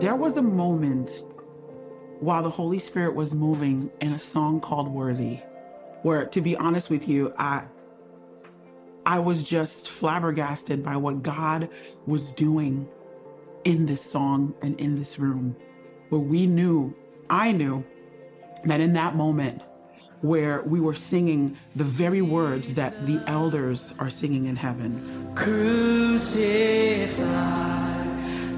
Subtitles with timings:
[0.00, 1.26] There was a moment
[2.20, 5.40] while the Holy Spirit was moving in a song called Worthy,
[6.00, 7.64] where, to be honest with you, I,
[9.04, 11.68] I was just flabbergasted by what God
[12.06, 12.88] was doing
[13.64, 15.54] in this song and in this room,
[16.08, 16.96] where we knew,
[17.28, 17.84] I knew,
[18.64, 19.60] that in that moment,
[20.22, 25.30] where we were singing the very words that the elders are singing in heaven.
[25.34, 26.40] Crucify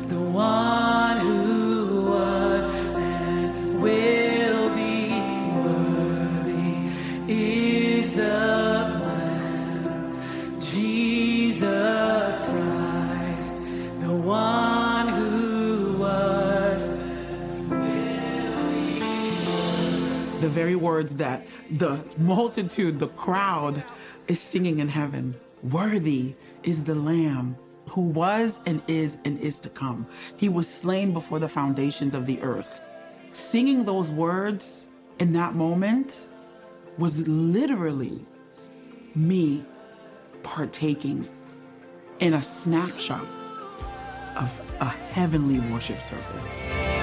[0.06, 0.91] the one
[1.22, 5.10] who was and will be
[5.62, 6.90] worthy
[7.32, 8.22] is the
[9.02, 10.20] Lamb,
[10.60, 13.56] Jesus Christ,
[14.00, 16.84] the one who was
[20.40, 23.82] the very words that the multitude, the crowd
[24.28, 25.34] is singing in heaven.
[25.62, 26.34] Worthy
[26.64, 27.56] is the Lamb
[27.92, 30.06] who was and is and is to come.
[30.38, 32.80] He was slain before the foundations of the earth.
[33.32, 36.26] Singing those words in that moment
[36.96, 38.24] was literally
[39.14, 39.62] me
[40.42, 41.28] partaking
[42.18, 43.26] in a snapshot
[44.36, 47.01] of a heavenly worship service.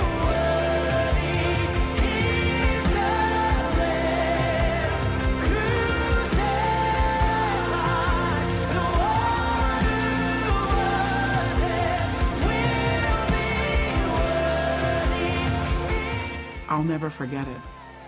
[16.80, 17.58] I'll never forget it.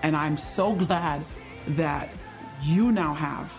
[0.02, 1.25] And I'm so glad
[1.67, 2.08] that
[2.64, 3.52] you now have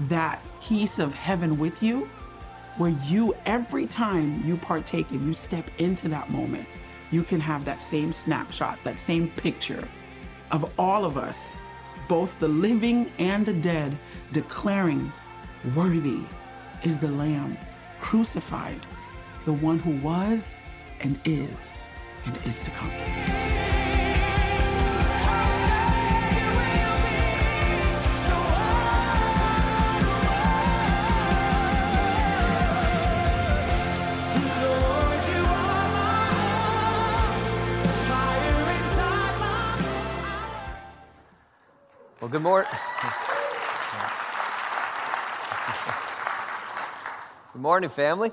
[0.00, 2.10] that piece of heaven with you
[2.76, 6.68] where you, every time you partake and you step into that moment,
[7.10, 9.88] you can have that same snapshot, that same picture
[10.50, 11.62] of all of us,
[12.06, 13.96] both the living and the dead,
[14.32, 15.10] declaring,
[15.74, 16.20] Worthy
[16.84, 17.56] is the Lamb
[17.98, 18.80] crucified,
[19.46, 20.60] the one who was
[21.00, 21.78] and is
[22.26, 23.69] and is to come.
[42.30, 42.70] Well, good morning.
[47.52, 48.30] Good morning, family.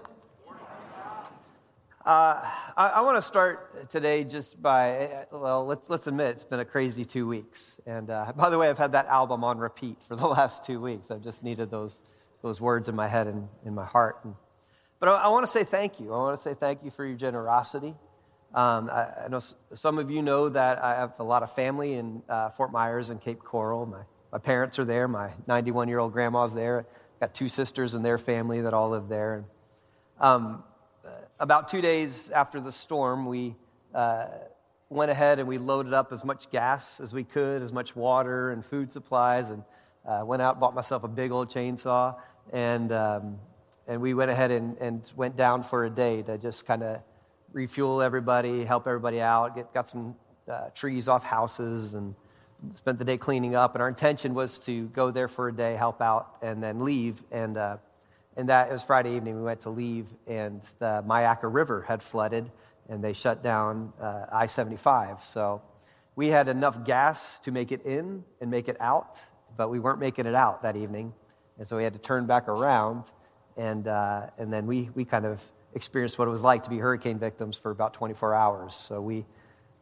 [2.05, 2.45] Uh,
[2.77, 6.65] I, I want to start today just by, well, let's, let's admit it's been a
[6.65, 7.81] crazy two weeks.
[7.87, 10.79] And uh, by the way, I've had that album on repeat for the last two
[10.79, 11.09] weeks.
[11.09, 12.01] I've just needed those,
[12.43, 14.19] those words in my head and in my heart.
[14.23, 14.35] And,
[14.99, 16.13] but I, I want to say thank you.
[16.13, 17.95] I want to say thank you for your generosity.
[18.57, 19.39] Um, I, I know
[19.75, 23.11] some of you know that I have a lot of family in uh, Fort Myers
[23.11, 23.85] and Cape Coral.
[23.85, 23.99] My,
[24.31, 25.07] my parents are there.
[25.07, 26.79] My 91 year old grandma's there.
[26.79, 29.35] I've got two sisters and their family that all live there.
[29.35, 29.45] And,
[30.19, 30.63] um,
[31.05, 31.09] uh,
[31.39, 33.55] about two days after the storm, we
[33.93, 34.25] uh,
[34.89, 38.49] went ahead and we loaded up as much gas as we could, as much water
[38.49, 39.63] and food supplies, and
[40.03, 42.15] uh, went out bought myself a big old chainsaw
[42.51, 43.37] and um,
[43.87, 47.01] and we went ahead and, and went down for a day to just kind of
[47.53, 50.15] refuel everybody, help everybody out, get got some
[50.51, 52.15] uh, trees off houses, and
[52.73, 53.75] spent the day cleaning up.
[53.75, 57.23] And our intention was to go there for a day, help out, and then leave.
[57.31, 57.77] And uh,
[58.35, 59.35] and that was Friday evening.
[59.35, 62.51] We went to leave, and the Myakka River had flooded,
[62.87, 65.23] and they shut down uh, I 75.
[65.23, 65.61] So
[66.15, 69.19] we had enough gas to make it in and make it out,
[69.57, 71.13] but we weren't making it out that evening.
[71.57, 73.09] And so we had to turn back around,
[73.57, 75.41] and, uh, and then we, we kind of
[75.77, 78.75] experienced what it was like to be hurricane victims for about 24 hours.
[78.75, 79.25] So we,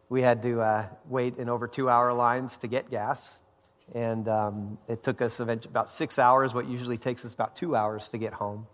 [0.10, 3.40] we had to uh, wait in over two hour lines to get gas.
[3.94, 8.08] And um, it took us about six hours, what usually takes us about two hours
[8.10, 8.68] to get home.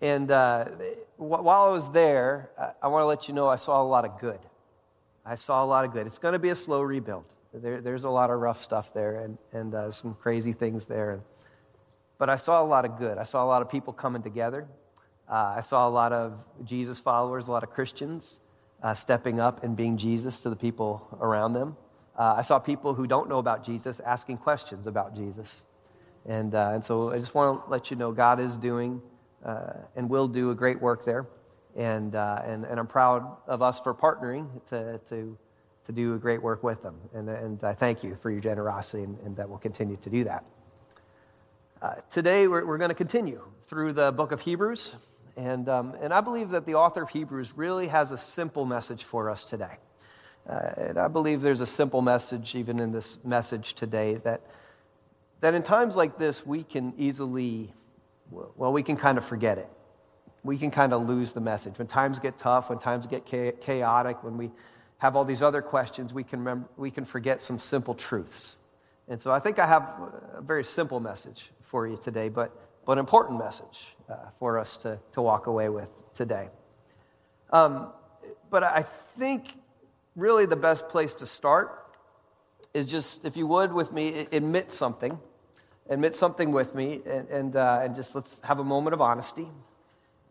[0.00, 0.64] And uh,
[1.16, 3.84] wh- while I was there, I, I want to let you know I saw a
[3.84, 4.38] lot of good.
[5.24, 6.06] I saw a lot of good.
[6.06, 7.26] It's going to be a slow rebuild.
[7.52, 11.20] There, there's a lot of rough stuff there and, and uh, some crazy things there.
[12.18, 13.18] But I saw a lot of good.
[13.18, 14.68] I saw a lot of people coming together.
[15.30, 18.40] Uh, I saw a lot of Jesus followers, a lot of Christians
[18.82, 21.76] uh, stepping up and being Jesus to the people around them.
[22.18, 25.64] Uh, I saw people who don't know about Jesus asking questions about Jesus.
[26.26, 29.00] And, uh, and so I just want to let you know God is doing
[29.44, 31.28] uh, and will do a great work there.
[31.76, 35.38] And, uh, and, and I'm proud of us for partnering to, to,
[35.84, 36.96] to do a great work with them.
[37.14, 40.24] And, and I thank you for your generosity, and, and that we'll continue to do
[40.24, 40.44] that.
[42.10, 44.96] Today, we're, we're going to continue through the book of Hebrews.
[45.36, 49.04] And, um, and I believe that the author of Hebrews really has a simple message
[49.04, 49.78] for us today.
[50.48, 54.40] Uh, and I believe there's a simple message even in this message today that,
[55.40, 57.72] that in times like this, we can easily,
[58.30, 59.68] well, we can kind of forget it.
[60.42, 61.78] we can kind of lose the message.
[61.78, 64.50] When times get tough, when times get chaotic, when we
[64.98, 68.56] have all these other questions, we can, remember, we can forget some simple truths.
[69.08, 69.82] And so I think I have
[70.34, 72.52] a very simple message for you today, but,
[72.86, 76.48] but an important message uh, for us to, to walk away with today.
[77.50, 77.88] Um,
[78.50, 79.54] but I think
[80.16, 81.76] really the best place to start
[82.74, 85.18] is just, if you would, with me, admit something.
[85.88, 89.48] Admit something with me, and, and, uh, and just let's have a moment of honesty.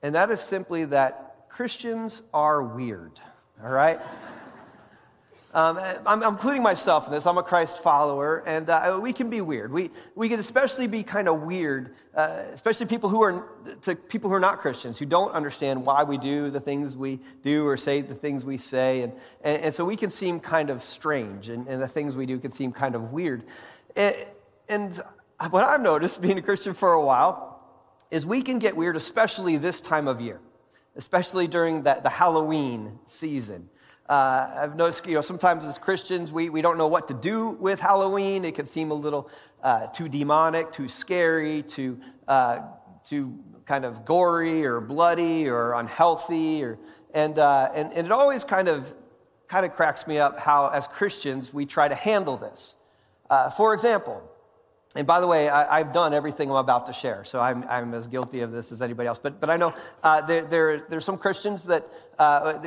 [0.02, 3.20] And that is simply that Christians are weird,
[3.62, 4.00] all right?
[5.51, 7.25] Um, I'm, I'm, including myself in this.
[7.25, 9.72] I'm a Christ follower, and uh, we can be weird.
[9.72, 13.50] We, we can especially be kind of weird, uh, especially people who are
[13.81, 17.19] to people who are not Christians, who don't understand why we do the things we
[17.44, 19.13] do or say the things we say, and,
[19.44, 22.38] and, and so we can seem kind of strange, and, and, the things we do
[22.38, 23.44] can seem kind of weird.
[23.96, 24.16] And,
[24.68, 25.01] and
[25.50, 27.60] what I've noticed, being a Christian for a while,
[28.12, 30.40] is we can get weird, especially this time of year,
[30.96, 33.68] especially during the, the Halloween season.
[34.10, 37.50] Uh, I've noticed, you know, sometimes as Christians, we, we don't know what to do
[37.50, 38.44] with Halloween.
[38.44, 39.30] It can seem a little
[39.62, 42.62] uh, too demonic, too scary, too, uh,
[43.04, 46.64] too kind of gory or bloody or unhealthy.
[46.64, 46.80] Or,
[47.14, 48.92] and, uh, and, and it always kind of,
[49.48, 52.78] kind of cracks me up how, as Christians, we try to handle this.
[53.30, 54.24] Uh, for example,
[54.96, 57.94] and by the way, I, have done everything I'm about to share, so I'm, I'm
[57.94, 59.20] as guilty of this as anybody else.
[59.20, 59.72] But, but I know
[60.02, 62.58] uh, there, there, there's some Christians that, uh,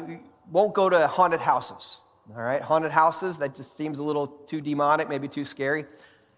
[0.50, 2.00] won't go to haunted houses.
[2.35, 5.87] All right, haunted houses, that just seems a little too demonic, maybe too scary.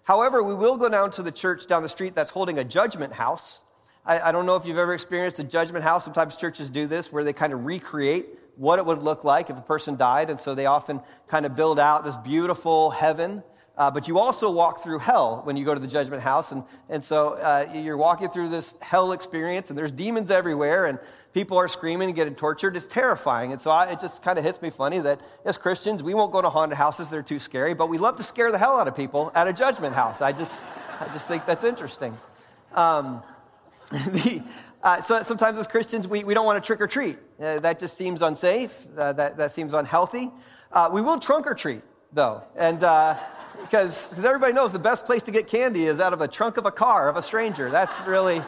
[0.03, 3.13] However, we will go down to the church down the street that's holding a judgment
[3.13, 3.63] house.
[4.05, 6.05] I, I don't know if you've ever experienced a judgment house.
[6.05, 9.59] Sometimes churches do this where they kind of recreate what it would look like if
[9.59, 10.31] a person died.
[10.31, 13.43] And so they often kind of build out this beautiful heaven
[13.77, 16.53] uh, but you also walk through hell when you go to the judgment house.
[16.53, 21.01] And, and so uh, you're walking through this hell experience, and there's demons everywhere, and
[21.33, 22.77] people are screaming and getting tortured.
[22.77, 23.51] It's terrifying.
[23.51, 26.31] And so I, it just kind of hits me funny that as Christians, we won't
[26.31, 28.87] go to haunted houses, they're too scary, but we love to scare the hell out
[28.87, 30.23] of people at a judgment house.
[30.23, 30.65] I just,
[31.01, 32.17] I just think that's interesting.
[32.75, 33.25] Um,
[33.91, 34.41] the,
[34.85, 37.19] uh, so sometimes as Christians, we, we don't want to trick or treat.
[37.41, 40.31] Uh, that just seems unsafe, uh, that, that seems unhealthy.
[40.71, 41.83] Uh, we will trunk or treat,
[42.13, 42.45] though.
[42.55, 42.85] And
[43.65, 46.67] because everybody knows the best place to get candy is out of a trunk of
[46.67, 47.71] a car of a stranger.
[47.71, 48.41] That's really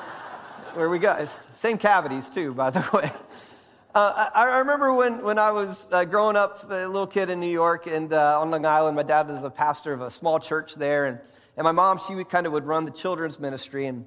[0.75, 1.27] where we go.
[1.55, 3.11] Same cavities, too, by the way.
[3.95, 7.41] Uh, I, I, remember when, when I was uh, growing up, a little kid in
[7.41, 10.39] New York and uh, on Long Island, my dad was a pastor of a small
[10.39, 11.07] church there.
[11.07, 11.19] And,
[11.57, 13.87] and my mom, she kind of would run the children's ministry.
[13.87, 14.05] And,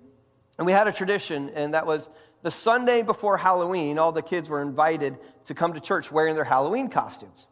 [0.60, 2.12] and we had a tradition, and that was
[2.44, 6.44] the Sunday before Halloween, all the kids were invited to come to church wearing their
[6.44, 7.48] Halloween costumes.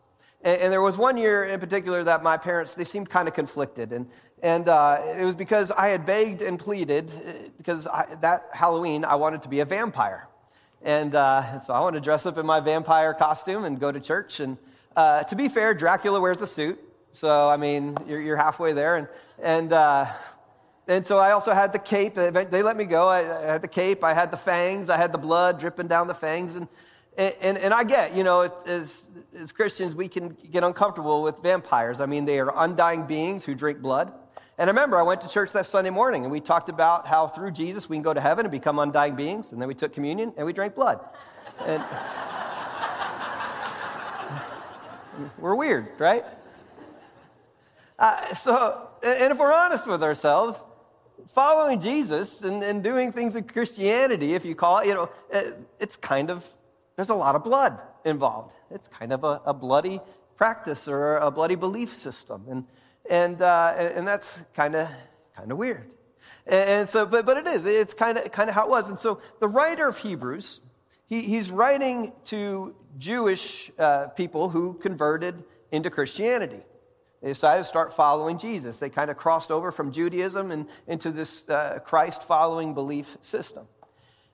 [0.47, 3.33] And, and, there was one year in particular that my parents, they seemed kind of
[3.33, 3.91] conflicted.
[3.91, 4.07] And,
[4.41, 9.03] and uh, it was because I had begged and pleaded, uh, because I, that Halloween
[9.03, 10.29] I wanted to be a vampire.
[10.81, 13.91] And, uh, and, so I wanted to dress up in my vampire costume and go
[13.91, 14.39] to church.
[14.39, 14.57] And
[14.95, 16.79] uh, to be fair, Dracula wears a suit.
[17.11, 18.95] So, I mean, you're, you're halfway there.
[18.95, 19.09] And,
[19.43, 20.05] and, uh,
[20.87, 22.13] and so I also had the cape.
[22.13, 23.09] They let me go.
[23.09, 26.07] I, I had the cape, I had the fangs, I had the blood dripping down
[26.07, 26.55] the fangs.
[26.55, 26.69] And,
[27.17, 29.09] and, and, I get, you know, as,
[29.41, 31.99] as Christians, we can get uncomfortable with vampires.
[31.99, 34.11] I mean, they are undying beings who drink blood.
[34.57, 37.27] And I remember I went to church that Sunday morning and we talked about how
[37.27, 39.51] through Jesus we can go to heaven and become undying beings.
[39.51, 40.99] And then we took communion and we drank blood.
[41.65, 41.83] And
[45.37, 46.25] we're weird, right?
[47.99, 50.63] Uh, so, and if we're honest with ourselves,
[51.27, 55.09] following Jesus and, and doing things in Christianity, if you call it, you know,
[55.79, 56.45] it's kind of
[56.95, 58.55] there's a lot of blood involved.
[58.71, 59.99] It's kind of a, a bloody
[60.35, 62.45] practice or a bloody belief system.
[62.49, 62.65] And,
[63.09, 64.89] and, uh, and that's kind of
[65.35, 65.89] kind of weird.
[66.45, 68.89] And so, but, but it is, it's kind of kind of how it was.
[68.89, 70.61] And so the writer of Hebrews,
[71.05, 76.61] he, he's writing to Jewish uh, people who converted into Christianity.
[77.21, 78.79] They decided to start following Jesus.
[78.79, 83.67] They kind of crossed over from Judaism and into this uh, Christ following belief system.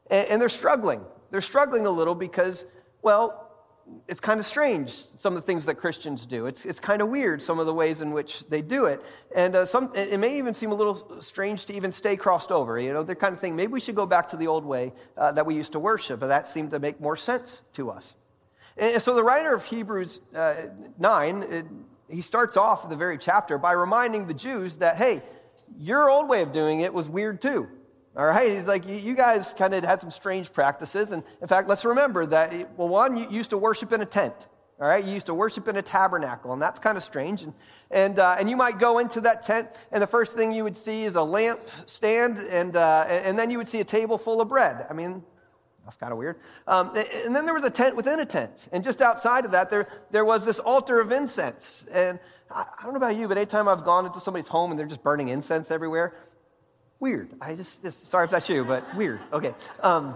[0.09, 1.01] And, and they're struggling
[1.33, 2.67] they're struggling a little because,
[3.01, 3.42] well,
[4.07, 6.45] it's kind of strange, some of the things that Christians do.
[6.45, 9.01] It's, it's kind of weird, some of the ways in which they do it.
[9.35, 12.79] And uh, some, it may even seem a little strange to even stay crossed over.
[12.79, 14.93] You know, they're kind of thing, maybe we should go back to the old way
[15.17, 16.19] uh, that we used to worship.
[16.19, 18.15] But that seemed to make more sense to us.
[18.77, 20.55] And so the writer of Hebrews uh,
[20.97, 21.65] 9, it,
[22.09, 25.21] he starts off the very chapter by reminding the Jews that, hey,
[25.77, 27.69] your old way of doing it was weird too.
[28.15, 31.11] All right, he's like, you guys kind of had some strange practices.
[31.11, 34.47] And in fact, let's remember that, well, one, you used to worship in a tent.
[34.79, 37.43] All right, you used to worship in a tabernacle, and that's kind of strange.
[37.43, 37.53] And,
[37.89, 40.75] and, uh, and you might go into that tent, and the first thing you would
[40.77, 44.41] see is a lamp stand, and, uh, and then you would see a table full
[44.41, 44.85] of bread.
[44.89, 45.23] I mean,
[45.85, 46.37] That's kind of weird.
[46.67, 48.69] Um, and then there was a tent within a tent.
[48.71, 51.85] And just outside of that, there, there was this altar of incense.
[51.91, 54.79] And I, I don't know about you, but anytime I've gone into somebody's home and
[54.79, 56.15] they're just burning incense everywhere,
[57.03, 57.29] weird.
[57.41, 59.19] I just, just sorry if that's you, but weird.
[59.33, 59.53] Okay.
[59.81, 60.15] Um,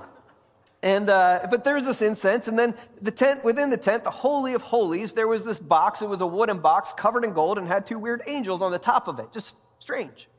[0.81, 4.53] and, uh, but there's this incense, and then the tent, within the tent, the Holy
[4.53, 6.01] of Holies, there was this box.
[6.01, 8.79] It was a wooden box covered in gold and had two weird angels on the
[8.79, 9.33] top of it.
[9.33, 10.29] Just strange.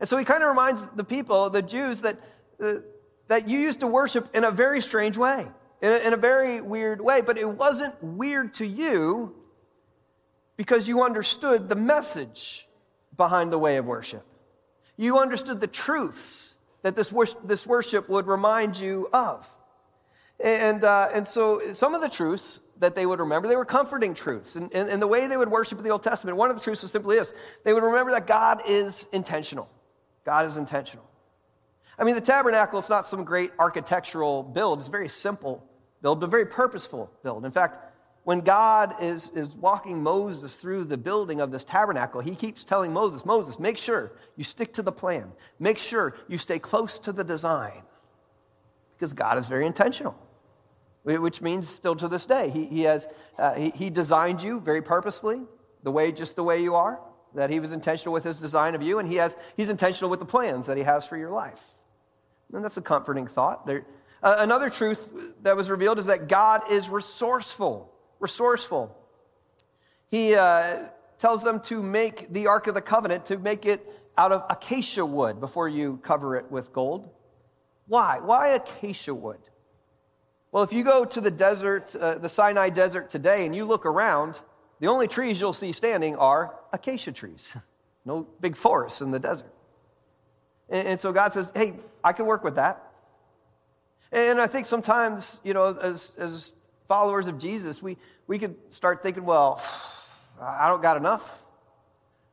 [0.00, 2.18] And so he kind of reminds the people, the Jews, that,
[2.64, 2.76] uh,
[3.28, 5.46] that you used to worship in a very strange way,
[5.82, 7.20] in a, in a very weird way.
[7.20, 9.34] But it wasn't weird to you
[10.56, 12.66] because you understood the message
[13.18, 14.24] behind the way of worship.
[15.00, 19.48] You understood the truths that this, wor- this worship would remind you of.
[20.44, 24.12] And, uh, and so some of the truths that they would remember, they were comforting
[24.12, 24.56] truths.
[24.56, 26.60] And, and, and the way they would worship in the Old Testament, one of the
[26.62, 27.32] truths was simply this
[27.64, 29.70] they would remember that God is intentional.
[30.26, 31.08] God is intentional.
[31.98, 35.66] I mean, the tabernacle is not some great architectural build, it's very simple
[36.02, 37.46] build, but very purposeful build.
[37.46, 37.89] In fact,
[38.24, 42.92] when God is, is walking Moses through the building of this tabernacle, he keeps telling
[42.92, 45.32] Moses, Moses, make sure you stick to the plan.
[45.58, 47.82] Make sure you stay close to the design.
[48.96, 50.16] Because God is very intentional
[51.02, 53.08] which means still to this day, he, he, has,
[53.38, 55.40] uh, he, he designed you very purposefully,
[55.82, 57.00] the way, just the way you are,
[57.34, 60.20] that he was intentional with his design of you, and he has, he's intentional with
[60.20, 61.62] the plans that he has for your life.
[62.52, 63.66] And that's a comforting thought.
[63.66, 63.86] There,
[64.22, 65.10] uh, another truth
[65.42, 67.90] that was revealed is that God is resourceful.
[68.20, 68.96] Resourceful.
[70.08, 73.86] He uh, tells them to make the Ark of the Covenant, to make it
[74.16, 77.08] out of acacia wood before you cover it with gold.
[77.86, 78.20] Why?
[78.20, 79.40] Why acacia wood?
[80.52, 83.86] Well, if you go to the desert, uh, the Sinai desert today, and you look
[83.86, 84.40] around,
[84.80, 87.56] the only trees you'll see standing are acacia trees.
[88.06, 89.52] No big forests in the desert.
[90.70, 92.92] And, and so God says, hey, I can work with that.
[94.10, 96.54] And I think sometimes, you know, as, as
[96.90, 99.62] followers of Jesus, we, we could start thinking, well,
[100.42, 101.44] I don't got enough.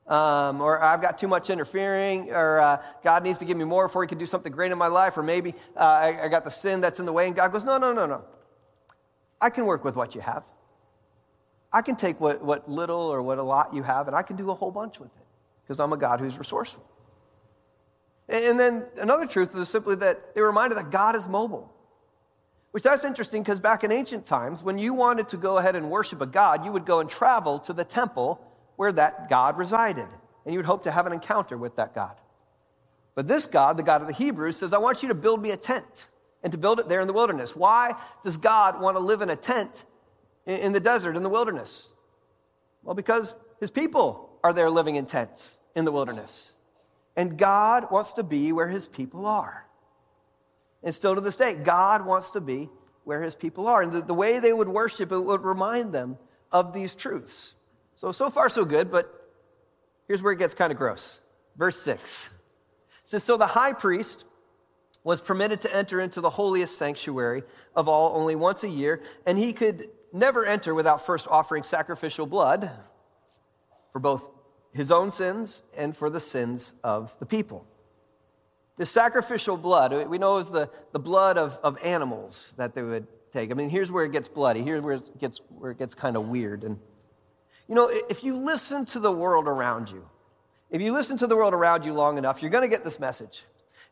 [0.07, 3.85] Um, or I've got too much interfering, or uh, God needs to give me more
[3.87, 6.43] before He can do something great in my life, or maybe uh, I, I got
[6.43, 7.27] the sin that's in the way.
[7.27, 8.23] And God goes, No, no, no, no.
[9.39, 10.43] I can work with what you have.
[11.71, 14.37] I can take what, what little or what a lot you have, and I can
[14.37, 15.27] do a whole bunch with it
[15.61, 16.83] because I'm a God who's resourceful.
[18.27, 21.76] And, and then another truth is simply that it reminded that God is mobile.
[22.77, 25.89] Which that's interesting because back in ancient times, when you wanted to go ahead and
[25.89, 28.39] worship a God, you would go and travel to the temple
[28.75, 30.05] where that God resided.
[30.46, 32.15] And you would hope to have an encounter with that God.
[33.15, 35.50] But this God, the God of the Hebrews, says, I want you to build me
[35.50, 36.10] a tent
[36.43, 37.55] and to build it there in the wilderness.
[37.55, 39.84] Why does God want to live in a tent
[40.46, 41.89] in the desert, in the wilderness?
[42.84, 46.53] Well, because his people are there living in tents in the wilderness.
[47.15, 49.66] And God wants to be where his people are.
[50.88, 52.70] And still to this day, God wants to be
[53.03, 53.82] where his people are.
[53.82, 56.17] And the, the way they would worship, it would remind them
[56.50, 57.56] of these truths.
[57.96, 59.13] So, so far, so good, but
[60.08, 61.20] here's where it gets kind of gross.
[61.58, 62.32] Verse 6 it
[63.03, 64.24] says, So the high priest
[65.03, 67.44] was permitted to enter into the holiest sanctuary
[67.75, 72.25] of all only once a year, and he could never enter without first offering sacrificial
[72.25, 72.72] blood
[73.91, 74.24] for both
[74.72, 77.67] his own sins and for the sins of the people.
[78.77, 83.07] The sacrificial blood, we know is the, the blood of, of animals that they would
[83.31, 83.51] take.
[83.51, 84.62] I mean, here's where it gets bloody.
[84.62, 86.63] Here's where it gets, where it gets kind of weird.
[86.63, 86.79] And
[87.67, 90.07] you know, if you listen to the world around you,
[90.69, 93.00] if you listen to the world around you long enough, you're going to get this
[93.00, 93.43] message.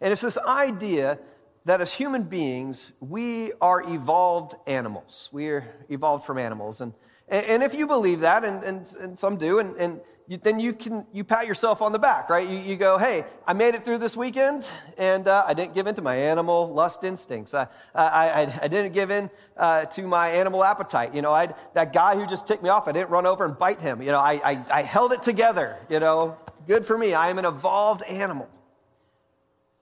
[0.02, 1.20] And it's this idea
[1.66, 5.30] that as human beings, we are evolved animals.
[5.32, 6.82] We are evolved from animals.
[6.82, 6.94] And,
[7.28, 10.74] and if you believe that, and, and, and some do, and, and you, then you
[10.74, 12.48] can you pat yourself on the back, right?
[12.48, 14.68] You, you go, hey, I made it through this weekend,
[14.98, 17.54] and uh, I didn't give in to my animal lust instincts.
[17.54, 21.14] I, I, I, I didn't give in uh, to my animal appetite.
[21.14, 23.58] You know, I, that guy who just ticked me off, I didn't run over and
[23.58, 24.02] bite him.
[24.02, 25.78] You know, I, I, I held it together.
[25.90, 27.14] You know, good for me.
[27.14, 28.50] I am an evolved animal.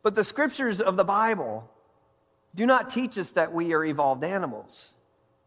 [0.02, 1.70] But the scriptures of the Bible
[2.54, 4.93] do not teach us that we are evolved animals.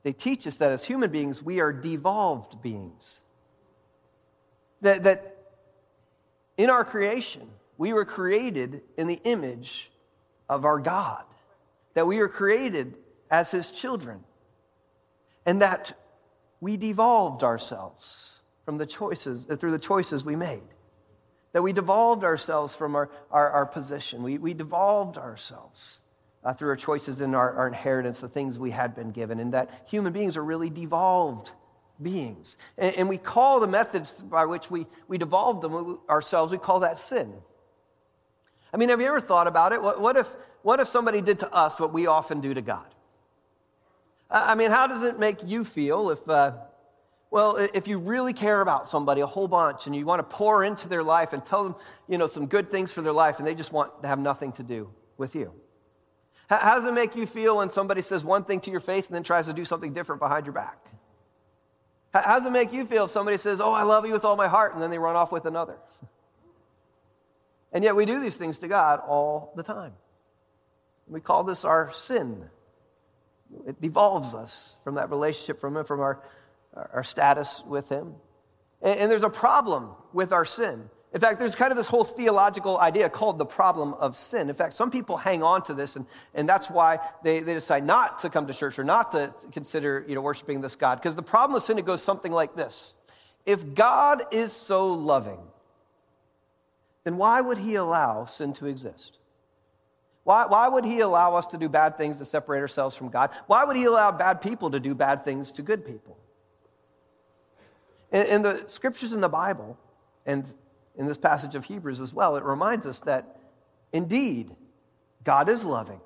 [0.07, 3.23] They teach us that as human beings, we are devolved beings.
[4.81, 5.37] That, that
[6.57, 9.91] in our creation, we were created in the image
[10.49, 11.25] of our God,
[11.95, 12.95] that we were created
[13.33, 14.21] as His children,
[15.45, 15.95] and that
[16.61, 20.69] we devolved ourselves from the choices, uh, through the choices we made.
[21.51, 24.23] That we devolved ourselves from our, our, our position.
[24.23, 25.99] We, we devolved ourselves
[26.47, 29.53] uh, through our choices and our, our inheritance, the things we had been given, and
[29.53, 31.50] that human beings are really devolved
[32.00, 32.57] beings.
[32.79, 36.81] And, and we call the methods by which we, we devolved them ourselves, we call
[36.81, 37.35] that sin.
[38.73, 39.83] I mean, have you ever thought about it?
[39.83, 40.29] What, what, if,
[40.62, 42.87] what if somebody did to us what we often do to God?
[44.31, 46.53] I mean, how does it make you feel if, uh,
[47.33, 50.62] well, if you really care about somebody a whole bunch and you want to pour
[50.62, 51.75] into their life and tell them,
[52.09, 54.53] you know, some good things for their life and they just want to have nothing
[54.53, 55.53] to do with you?
[56.49, 59.15] How, does it make you feel when somebody says one thing to your face and
[59.15, 60.79] then tries to do something different behind your back?
[62.12, 64.25] How, how does it make you feel if somebody says, oh, I love you with
[64.25, 65.76] all my heart and then they run off with another?
[67.73, 69.93] And yet we do these things to God all the time.
[71.09, 72.49] We call this our sin.
[73.67, 76.23] It devolves us from that relationship from Him, from our,
[76.75, 78.15] our status with Him.
[78.83, 80.91] And, and there's a problem with our sin.
[81.13, 84.49] In fact, there's kind of this whole theological idea called the problem of sin.
[84.49, 87.85] In fact, some people hang on to this, and, and that's why they, they decide
[87.85, 90.97] not to come to church or not to consider you know, worshiping this God.
[90.97, 92.95] Because the problem of sin, it goes something like this
[93.47, 95.41] If God is so loving,
[97.05, 99.19] then why would He allow sin to exist?
[100.27, 103.31] Why, why would he allow us to do bad things to separate ourselves from God?
[103.47, 106.19] Why would he allow bad people to do bad things to good people?
[108.11, 109.79] In, in the scriptures in the Bible,
[110.27, 110.53] and
[110.97, 113.38] in this passage of Hebrews as well, it reminds us that
[113.93, 114.55] indeed,
[115.25, 116.00] God is loving.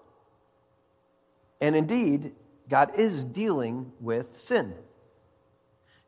[1.61, 2.33] And indeed,
[2.69, 4.75] God is dealing with sin.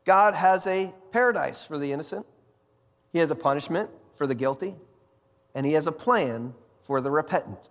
[0.05, 2.25] God has a paradise for the innocent,
[3.11, 4.75] He has a punishment for the guilty,
[5.55, 7.69] and He has a plan for the repentant.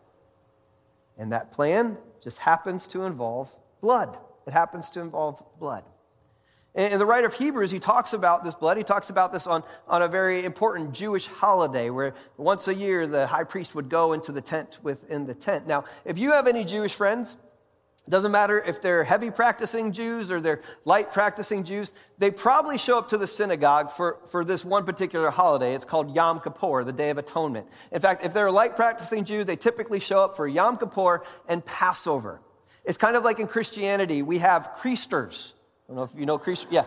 [1.19, 4.17] And that plan just happens to involve blood.
[4.47, 5.85] It happens to involve blood.
[6.75, 8.79] And the writer of Hebrews, he talks about this blood.
[8.79, 13.07] He talks about this on, on a very important Jewish holiday where once a year
[13.07, 15.67] the high priest would go into the tent within the tent.
[15.67, 17.37] Now, if you have any Jewish friends,
[18.07, 22.79] it doesn't matter if they're heavy practicing Jews or they're light practicing Jews, they probably
[22.79, 25.75] show up to the synagogue for, for this one particular holiday.
[25.75, 27.67] It's called Yom Kippur, the Day of Atonement.
[27.93, 31.23] In fact, if they're a light practicing Jew, they typically show up for Yom Kippur
[31.47, 32.41] and Passover.
[32.85, 35.53] It's kind of like in Christianity, we have Creasters.
[35.85, 36.67] I don't know if you know Creasters.
[36.71, 36.85] Yeah.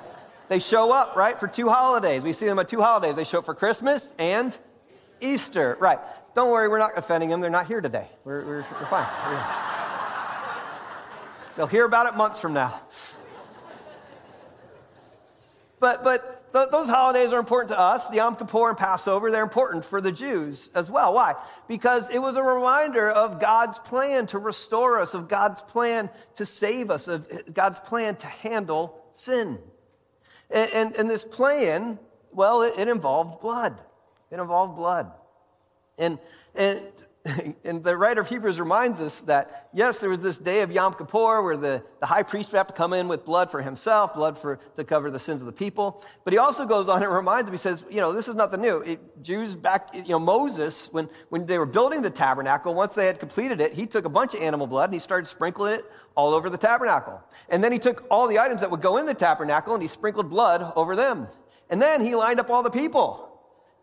[0.48, 2.22] They show up, right, for two holidays.
[2.22, 3.16] We see them at two holidays.
[3.16, 4.56] They show up for Christmas and
[5.20, 5.76] Easter.
[5.80, 6.00] Right.
[6.36, 7.42] Don't worry, we're not offending them.
[7.42, 8.08] They're not here today.
[8.24, 9.08] We're, we're, we're fine.
[11.56, 12.82] They'll hear about it months from now.
[15.80, 18.08] But, but th- those holidays are important to us.
[18.08, 21.14] The Yom Kippur and Passover, they're important for the Jews as well.
[21.14, 21.36] Why?
[21.68, 26.46] Because it was a reminder of God's plan to restore us, of God's plan to
[26.46, 29.60] save us, of God's plan to handle sin.
[30.50, 32.00] And, and, and this plan,
[32.32, 33.78] well, it, it involved blood.
[34.32, 35.12] It involved blood.
[35.98, 36.20] And,
[36.56, 36.82] and,
[37.64, 40.94] and the writer of Hebrews reminds us that, yes, there was this day of Yom
[40.94, 44.14] Kippur where the, the high priest would have to come in with blood for himself,
[44.14, 46.04] blood for, to cover the sins of the people.
[46.24, 48.62] But he also goes on and reminds him, he says, you know, this is nothing
[48.62, 48.78] new.
[48.82, 53.08] It, Jews back, you know, Moses, when, when they were building the tabernacle, once they
[53.08, 55.86] had completed it, he took a bunch of animal blood and he started sprinkling it
[56.16, 57.20] all over the tabernacle.
[57.50, 59.90] And then he took all the items that would go in the tabernacle and he
[59.90, 61.28] sprinkled blood over them.
[61.72, 63.32] And then he lined up all the people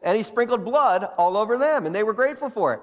[0.03, 2.81] and he sprinkled blood all over them, and they were grateful for it.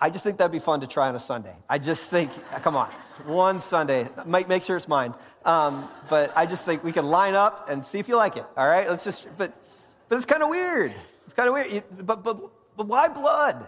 [0.00, 1.54] I just think that'd be fun to try on a Sunday.
[1.68, 2.30] I just think,
[2.62, 2.88] come on,
[3.26, 4.08] one Sunday.
[4.26, 5.12] Make, make sure it's mine.
[5.44, 8.44] Um, but I just think we can line up and see if you like it.
[8.56, 9.26] All right, let's just.
[9.36, 9.52] But,
[10.08, 10.94] but it's kind of weird.
[11.24, 11.70] It's kind of weird.
[11.72, 12.40] You- But, but,
[12.76, 13.66] but why blood?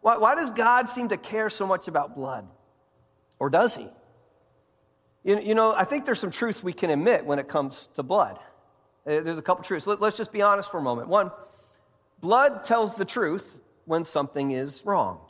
[0.00, 2.48] Why, why does God seem to care so much about blood?
[3.38, 3.86] Or does He?
[5.22, 8.02] You, you know, I think there's some truths we can admit when it comes to
[8.02, 8.36] blood.
[9.06, 9.86] Uh, There's a couple truths.
[9.86, 11.06] Let, let's just be honest for a moment.
[11.08, 11.30] One,
[12.20, 15.20] blood tells the truth when something is wrong.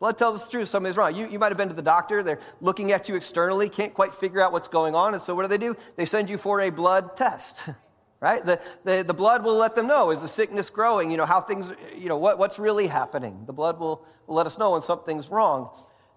[0.00, 1.14] Blood tells us the truth, something is wrong.
[1.14, 4.14] You, you might have been to the doctor, they're looking at you externally, can't quite
[4.14, 5.76] figure out what's going on, and so what do they do?
[5.96, 7.68] They send you for a blood test,
[8.20, 8.44] right?
[8.44, 11.10] The, the, the blood will let them know, is the sickness growing?
[11.10, 13.44] You know, how things, you know, what, what's really happening?
[13.46, 15.68] The blood will, will let us know when something's wrong.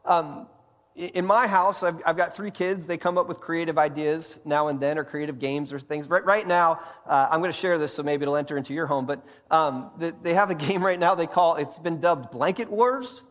[0.06, 0.48] Um,
[0.96, 2.86] in my house, I've, I've got three kids.
[2.86, 6.08] They come up with creative ideas now and then, or creative games or things.
[6.08, 8.86] Right, right now, uh, I'm going to share this, so maybe it'll enter into your
[8.86, 9.08] home.
[9.08, 11.16] But um, the, they have a game right now.
[11.16, 13.24] They call it's been dubbed Blanket Wars.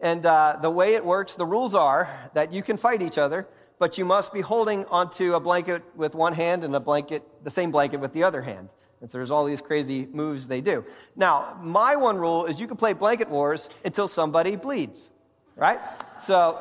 [0.00, 3.46] And uh, the way it works, the rules are that you can fight each other,
[3.78, 7.50] but you must be holding onto a blanket with one hand and a blanket, the
[7.50, 8.70] same blanket with the other hand.
[9.00, 10.84] And so there's all these crazy moves they do.
[11.16, 15.10] Now, my one rule is you can play blanket wars until somebody bleeds,
[15.56, 15.80] right?
[16.22, 16.60] So,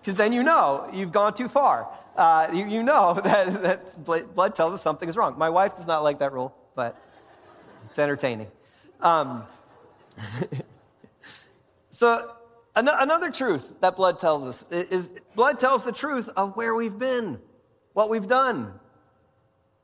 [0.00, 1.88] because then you know you've gone too far.
[2.16, 5.38] Uh, you, you know that, that blood tells us something is wrong.
[5.38, 6.96] My wife does not like that rule, but
[7.88, 8.48] it's entertaining.
[9.00, 9.44] Um,
[11.90, 12.32] so,
[12.88, 17.40] another truth that blood tells us is blood tells the truth of where we've been,
[17.92, 18.72] what we've done.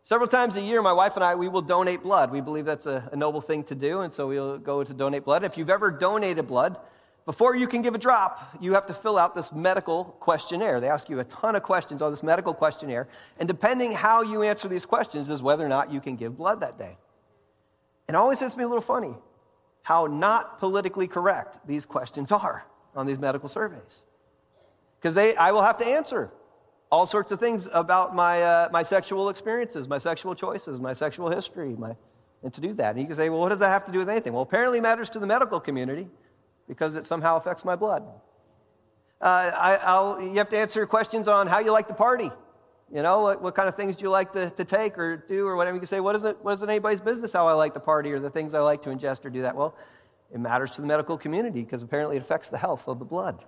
[0.02, 2.30] Several times a year, my wife and I, we will donate blood.
[2.30, 5.24] We believe that's a, a noble thing to do, and so we'll go to donate
[5.24, 5.42] blood.
[5.42, 6.78] If you've ever donated blood,
[7.24, 10.80] before you can give a drop, you have to fill out this medical questionnaire.
[10.80, 13.08] They ask you a ton of questions on this medical questionnaire,
[13.40, 16.60] and depending how you answer these questions is whether or not you can give blood
[16.60, 16.96] that day.
[18.06, 19.16] And it always to me a little funny
[19.82, 22.64] how not politically correct these questions are
[22.96, 24.02] on these medical surveys.
[24.98, 26.30] Because they, I will have to answer
[26.90, 31.30] all sorts of things about my, uh, my sexual experiences, my sexual choices, my sexual
[31.30, 31.94] history, my,
[32.42, 32.90] and to do that.
[32.90, 34.32] And you can say, well, what does that have to do with anything?
[34.32, 36.08] Well, apparently it matters to the medical community
[36.68, 38.04] because it somehow affects my blood.
[39.20, 42.30] Uh, I, you have to answer questions on how you like the party.
[42.92, 45.46] You know, what, what kind of things do you like to, to take or do
[45.46, 45.74] or whatever.
[45.74, 47.80] You can say, what is, it, what is it anybody's business how I like the
[47.80, 49.56] party or the things I like to ingest or do that?
[49.56, 49.74] Well,
[50.32, 53.44] it matters to the medical community because apparently it affects the health of the blood.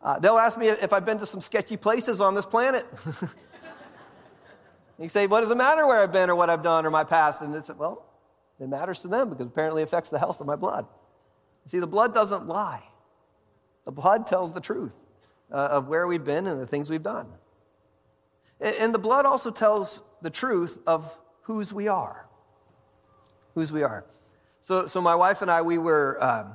[0.00, 2.84] Uh, they'll ask me if I've been to some sketchy places on this planet.
[4.98, 7.04] you say, what does it matter where I've been or what I've done or my
[7.04, 7.40] past?
[7.40, 8.04] And it's, well,
[8.60, 10.86] it matters to them because apparently it affects the health of my blood.
[11.66, 12.82] See, the blood doesn't lie.
[13.86, 14.94] The blood tells the truth
[15.50, 17.26] uh, of where we've been and the things we've done.
[18.60, 22.26] And, and the blood also tells the truth of whose we are.
[23.54, 24.04] Whose we are.
[24.64, 26.52] So, so my wife and I, we were, um,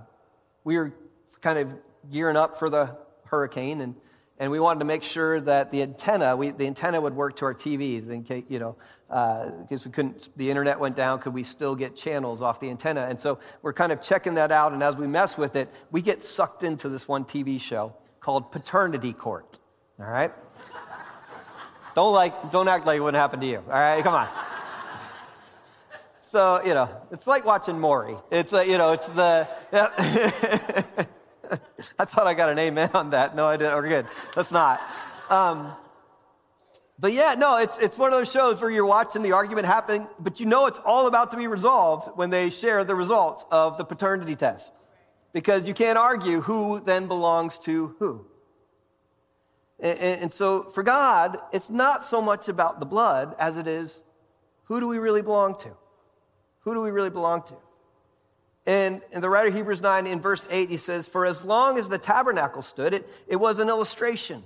[0.64, 0.92] we were
[1.42, 1.72] kind of
[2.10, 3.94] gearing up for the hurricane, and,
[4.40, 7.46] and we wanted to make sure that the antenna, we, the antenna would work to
[7.46, 8.76] our TVs in case, you know,
[9.08, 12.72] because uh, we couldn't, the internet went down, could we still get channels off the
[12.72, 13.02] antenna?
[13.02, 16.02] And so we're kind of checking that out, and as we mess with it, we
[16.02, 19.60] get sucked into this one TV show called Paternity Court.
[20.00, 20.32] All right?
[21.94, 23.58] don't like, don't act like it wouldn't happen to you.
[23.58, 24.28] All right, come on.
[26.30, 28.16] So, you know, it's like watching Maury.
[28.30, 29.50] It's, uh, you know, it's the.
[29.74, 29.90] Yeah.
[31.98, 33.36] I thought I got an amen on that.
[33.36, 33.74] No, I didn't.
[33.74, 34.06] We're good.
[34.36, 34.80] That's not.
[35.32, 35.74] Um,
[37.00, 40.08] but yeah, no, it's, it's one of those shows where you're watching the argument happen,
[40.20, 43.80] but you know it's all about to be resolved when they share the results of
[43.80, 44.72] the paternity test.
[45.34, 48.28] Because you can't argue who then belongs to who.
[49.80, 54.04] And, and, so for God, it's not so much about the blood as it is
[54.66, 55.76] who do we really belong to?
[56.70, 57.56] Who do we really belong to?
[58.68, 61.80] And, and the writer of Hebrews 9 in verse 8, he says, For as long
[61.80, 64.44] as the tabernacle stood, it, it was an illustration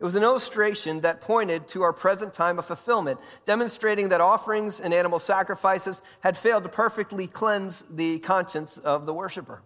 [0.00, 4.80] it was an illustration that pointed to our present time of fulfillment, demonstrating that offerings
[4.80, 9.62] and animal sacrifices had failed to perfectly cleanse the conscience of the worshiper.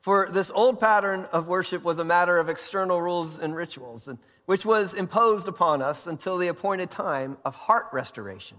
[0.00, 4.08] For this old pattern of worship was a matter of external rules and rituals,
[4.46, 8.56] which was imposed upon us until the appointed time of heart restoration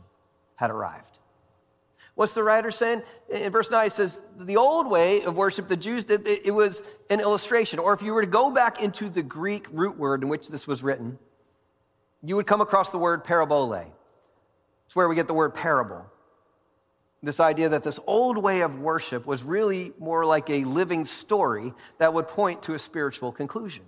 [0.58, 1.18] had arrived.
[2.22, 3.02] What's the writer saying?
[3.32, 6.84] In verse 9, he says, The old way of worship the Jews did, it was
[7.10, 7.80] an illustration.
[7.80, 10.68] Or if you were to go back into the Greek root word in which this
[10.68, 11.18] was written,
[12.22, 13.88] you would come across the word parabole.
[14.86, 16.06] It's where we get the word parable.
[17.24, 21.74] This idea that this old way of worship was really more like a living story
[21.98, 23.86] that would point to a spiritual conclusion.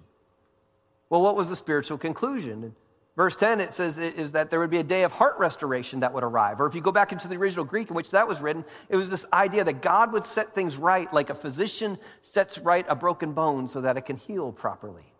[1.07, 2.73] Well, what was the spiritual conclusion?
[3.15, 6.13] Verse 10, it says is that there would be a day of heart restoration that
[6.13, 6.59] would arrive.
[6.59, 8.95] Or if you go back into the original Greek in which that was written, it
[8.95, 12.95] was this idea that God would set things right like a physician sets right a
[12.95, 15.13] broken bone so that it can heal properly.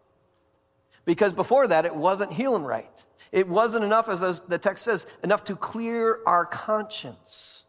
[1.06, 3.06] Because before that, it wasn't healing right.
[3.32, 7.64] It wasn't enough, as the text says, enough to clear our conscience.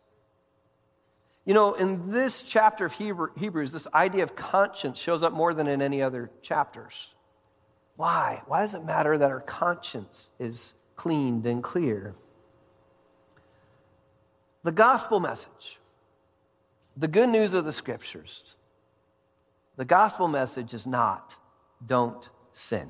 [1.45, 5.53] You know, in this chapter of Hebrew, Hebrews, this idea of conscience shows up more
[5.53, 7.14] than in any other chapters.
[7.97, 8.43] Why?
[8.47, 12.15] Why does it matter that our conscience is cleaned and clear?
[14.63, 15.79] The gospel message,
[16.97, 18.57] the good news of the scriptures,
[19.77, 21.37] the gospel message is not
[21.85, 22.89] don't sin.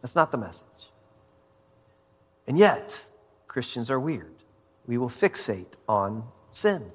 [0.00, 0.92] That's not the message.
[2.46, 3.06] And yet,
[3.48, 4.34] Christians are weird.
[4.86, 6.92] We will fixate on sin.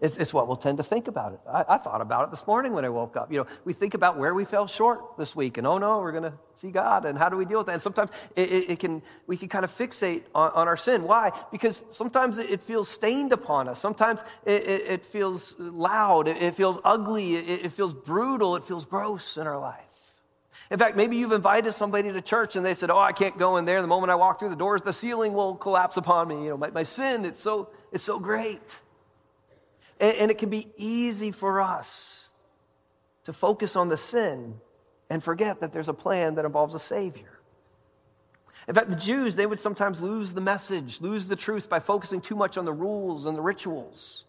[0.00, 1.40] It's, it's, what we'll tend to think about it.
[1.46, 3.30] I, I, thought about it this morning when I woke up.
[3.30, 6.12] You know, we think about where we fell short this week, and oh no, we're
[6.12, 7.74] going to see God, and how do we deal with that?
[7.74, 11.02] And sometimes it, it, it can, we can kind of fixate on, on, our sin.
[11.02, 11.32] Why?
[11.52, 13.78] Because sometimes it, feels stained upon us.
[13.78, 16.28] Sometimes it, feels loud.
[16.28, 17.36] It, feels ugly.
[17.36, 18.56] It, feels brutal.
[18.56, 19.84] It feels gross in our life.
[20.70, 23.56] In fact, maybe you've invited somebody to church and they said, "Oh, I can't go
[23.56, 23.82] in there.
[23.82, 26.44] The moment I walk through the doors, the ceiling will collapse upon me.
[26.44, 27.24] You know, my, my sin.
[27.24, 28.80] It's so, it's so great."
[30.00, 32.30] And, and it can be easy for us
[33.24, 34.60] to focus on the sin
[35.08, 37.38] and forget that there's a plan that involves a Savior.
[38.68, 42.20] In fact, the Jews, they would sometimes lose the message, lose the truth by focusing
[42.20, 44.24] too much on the rules and the rituals.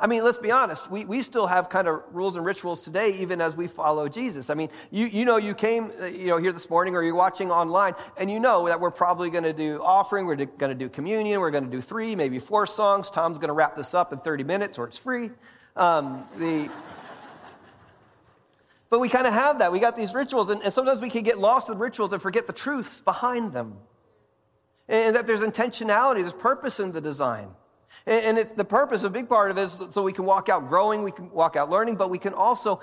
[0.00, 3.14] I mean, let's be honest, we, we still have kind of rules and rituals today,
[3.18, 4.48] even as we follow Jesus.
[4.48, 7.16] I mean, you, you know, you came uh, you know, here this morning or you're
[7.16, 10.74] watching online, and you know that we're probably going to do offering, we're going to
[10.76, 13.10] do communion, we're going to do three, maybe four songs.
[13.10, 15.30] Tom's going to wrap this up in 30 minutes or it's free.
[15.74, 16.70] Um, the,
[18.90, 19.70] But we kind of have that.
[19.70, 22.46] We got these rituals, and, and sometimes we can get lost in rituals and forget
[22.46, 23.76] the truths behind them.
[24.88, 27.48] And, and that there's intentionality, there's purpose in the design.
[28.06, 30.68] And, it, the purpose, a big part of it is so we can walk out
[30.68, 32.80] growing, we can walk out learning, but we can also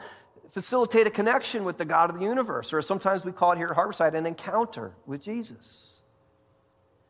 [0.49, 3.67] facilitate a connection with the God of the universe, or sometimes we call it here
[3.67, 6.01] at Harborside an encounter with Jesus.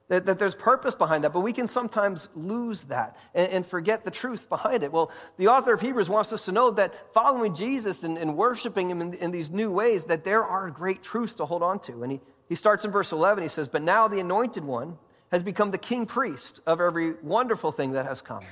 [0.08, 4.04] That, that, there's purpose behind that, but we can sometimes lose that and, and, forget
[4.04, 4.92] the truth behind it.
[4.92, 8.92] Well, the author of Hebrews wants us to know that following Jesus and, and worshiping
[8.92, 12.04] him in, in, these new ways, that there are great truths to hold on to.
[12.04, 15.00] And he, he starts in verse 11, he says, But now the anointed one
[15.36, 18.46] has become the king priest of every wonderful thing that has come.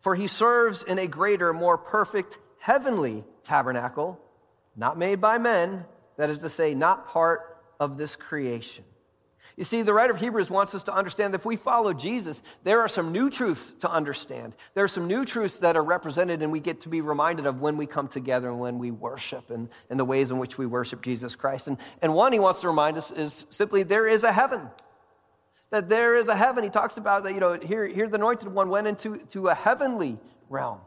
[0.00, 4.20] For he serves in a greater, more perfect heavenly tabernacle,
[4.76, 5.86] not made by men,
[6.18, 8.84] that is to say, not part of this creation.
[9.56, 12.42] You see, the writer of Hebrews wants us to understand that if we follow Jesus,
[12.62, 14.54] there are some new truths to understand.
[14.74, 17.62] There are some new truths that are represented and we get to be reminded of
[17.62, 20.66] when we come together and when we worship and, and the ways in which we
[20.66, 21.68] worship Jesus Christ.
[21.68, 24.68] And, and one he wants to remind us is simply there is a heaven.
[25.70, 26.64] That there is a heaven.
[26.64, 29.54] He talks about that, you know, here, here the anointed one went into to a
[29.54, 30.80] heavenly realm.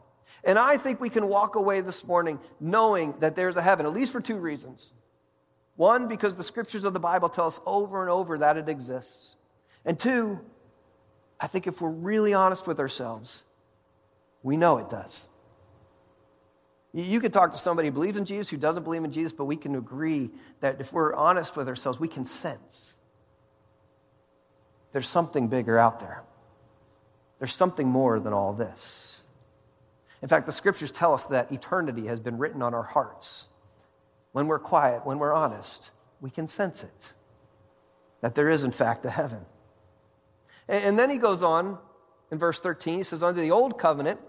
[0.44, 3.92] And I think we can walk away this morning knowing that there's a heaven, at
[3.92, 4.92] least for two reasons.
[5.76, 9.36] One, because the scriptures of the Bible tell us over and over that it exists.
[9.84, 10.38] And two,
[11.40, 13.42] I think if we're really honest with ourselves,
[14.42, 15.26] we know it does.
[16.92, 19.46] You can talk to somebody who believes in Jesus, who doesn't believe in Jesus, but
[19.46, 22.96] we can agree that if we're honest with ourselves, we can sense
[24.94, 26.22] there's something bigger out there.
[27.40, 29.24] There's something more than all this.
[30.22, 33.48] In fact, the scriptures tell us that eternity has been written on our hearts
[34.30, 37.12] when we're quiet, when we're honest, we can sense it.
[38.20, 39.40] That there is, in fact, a heaven.
[40.68, 41.76] And, then he goes on
[42.30, 42.98] in verse 13.
[42.98, 44.20] He says, Under the old covenant,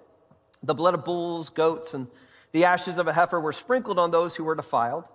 [0.64, 2.08] the blood of bulls, goats, and
[2.54, 5.08] the ashes of a heifer were sprinkled on those who were defiled.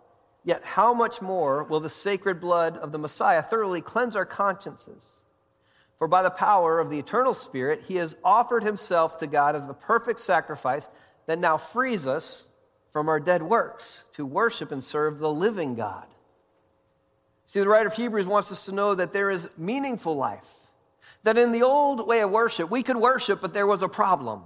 [0.44, 5.24] Yet, how much more will the sacred blood of the Messiah thoroughly cleanse our consciences?
[6.00, 9.66] For by the power of the eternal Spirit, he has offered himself to God as
[9.66, 10.88] the perfect sacrifice
[11.26, 12.48] that now frees us
[12.90, 16.06] from our dead works to worship and serve the living God.
[17.44, 20.48] See, the writer of Hebrews wants us to know that there is meaningful life.
[21.24, 24.44] That in the old way of worship, we could worship, but there was a problem.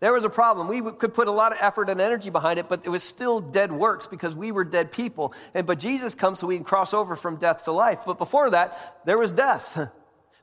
[0.00, 0.66] There was a problem.
[0.66, 3.38] We could put a lot of effort and energy behind it, but it was still
[3.40, 5.34] dead works because we were dead people.
[5.52, 7.98] And but Jesus comes so we can cross over from death to life.
[8.06, 9.90] But before that, there was death.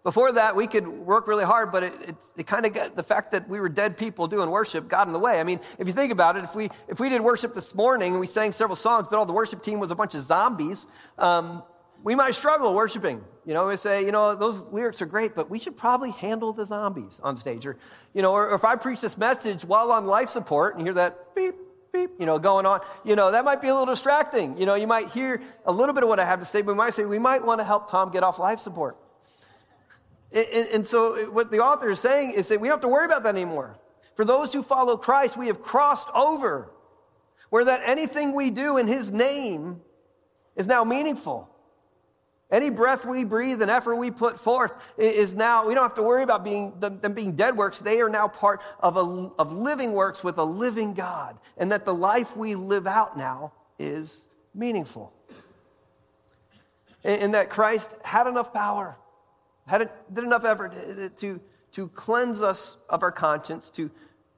[0.07, 3.03] Before that, we could work really hard, but it, it, it kind of got the
[3.03, 5.37] fact that we were dead people doing worship got in the way.
[5.37, 8.13] I mean, if you think about it, if we, if we did worship this morning
[8.13, 10.87] and we sang several songs, but all the worship team was a bunch of zombies,
[11.17, 11.61] um,
[12.05, 13.21] we might struggle worshiping.
[13.45, 16.53] You know, we say, you know, those lyrics are great, but we should probably handle
[16.53, 17.65] the zombies on stage.
[17.65, 17.75] Or,
[18.13, 20.93] you know, or, or if I preach this message while on life support and hear
[20.93, 21.55] that beep,
[21.91, 24.57] beep, you know, going on, you know, that might be a little distracting.
[24.57, 26.71] You know, you might hear a little bit of what I have to say, but
[26.71, 28.95] we might say, we might want to help Tom get off life support.
[30.33, 33.05] And, and so, what the author is saying is that we don't have to worry
[33.05, 33.77] about that anymore.
[34.15, 36.71] For those who follow Christ, we have crossed over
[37.49, 39.81] where that anything we do in his name
[40.55, 41.49] is now meaningful.
[42.49, 46.03] Any breath we breathe and effort we put forth is now, we don't have to
[46.03, 47.79] worry about being, them, being dead works.
[47.79, 51.37] They are now part of, a, of living works with a living God.
[51.57, 55.13] And that the life we live out now is meaningful.
[57.03, 58.97] And, and that Christ had enough power
[59.67, 61.39] had did enough effort uh, uh, to,
[61.73, 63.91] to cleanse us of our conscience, to,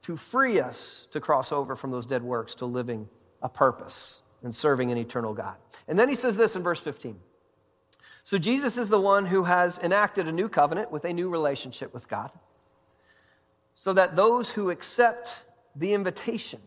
[0.03, 3.07] to free us to cross over from those dead works to living
[3.41, 5.55] a purpose and serving an eternal God.
[5.87, 7.19] And then he says this in verse 15.
[8.23, 11.93] So Jesus is the one who has enacted a new covenant with a new relationship
[11.93, 12.31] with God,
[13.75, 15.41] so that those who accept
[15.75, 16.59] the invitation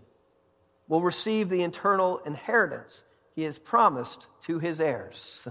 [0.89, 5.49] will receive the eternal inheritance he has promised to his heirs.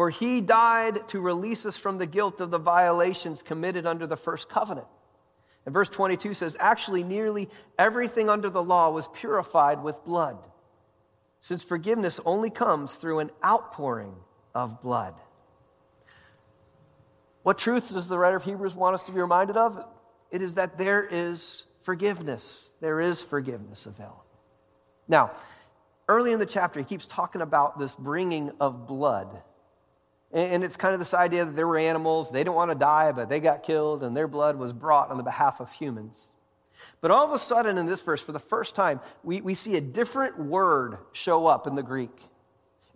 [0.00, 4.16] For he died to release us from the guilt of the violations committed under the
[4.16, 4.86] first covenant.
[5.66, 10.38] And verse 22 says, actually, nearly everything under the law was purified with blood,
[11.40, 14.14] since forgiveness only comes through an outpouring
[14.54, 15.16] of blood.
[17.42, 19.84] What truth does the writer of Hebrews want us to be reminded of?
[20.30, 22.72] It is that there is forgiveness.
[22.80, 24.24] There is forgiveness available.
[25.08, 25.32] Now,
[26.08, 29.42] early in the chapter, he keeps talking about this bringing of blood
[30.32, 33.12] and it's kind of this idea that there were animals, they didn't want to die,
[33.12, 36.28] but they got killed, and their blood was brought on the behalf of humans.
[37.00, 39.76] But all of a sudden, in this verse, for the first time, we, we see
[39.76, 42.10] a different word show up in the Greek.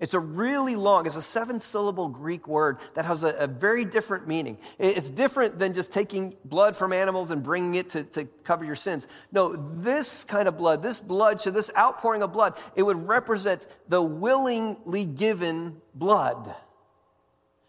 [0.01, 3.85] It's a really long, it's a seven syllable Greek word that has a, a very
[3.85, 4.59] different meaning.
[4.79, 8.75] It's different than just taking blood from animals and bringing it to, to cover your
[8.75, 9.07] sins.
[9.31, 13.67] No, this kind of blood, this blood, so this outpouring of blood, it would represent
[13.89, 16.55] the willingly given blood.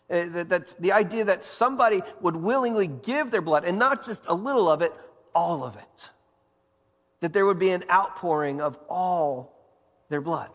[0.10, 4.26] Uh, that- That's the idea that somebody would willingly give their blood, and not just
[4.28, 4.94] a little of it,
[5.34, 6.12] all of it.
[7.22, 9.54] That there would be an outpouring of all
[10.10, 10.52] their blood.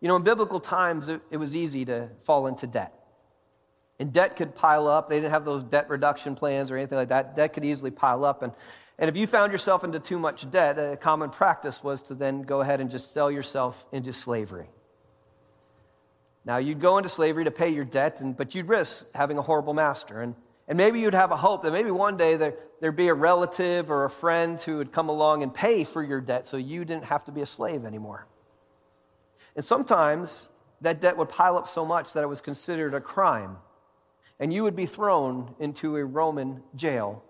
[0.00, 2.94] You know, in biblical times, it, it was easy to fall into debt.
[3.98, 5.10] And debt could pile up.
[5.10, 7.36] They didn't have those debt reduction plans or anything like that.
[7.36, 8.42] Debt could easily pile up.
[8.42, 8.52] And,
[8.98, 12.42] and if you found yourself into too much debt, a common practice was to then
[12.42, 14.70] go ahead and just sell yourself into slavery.
[16.44, 19.42] Now, you'd go into slavery to pay your debt, and, but you'd risk having a
[19.42, 20.22] horrible master.
[20.22, 20.34] And,
[20.68, 23.90] and maybe you'd have a hope that maybe one day there, there'd be a relative
[23.90, 27.04] or a friend who would come along and pay for your debt so you didn't
[27.04, 28.26] have to be a slave anymore.
[29.54, 30.48] And sometimes
[30.80, 33.58] that debt would pile up so much that it was considered a crime.
[34.38, 37.22] And you would be thrown into a Roman jail